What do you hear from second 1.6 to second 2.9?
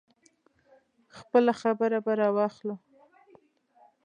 خبره به راواخلو.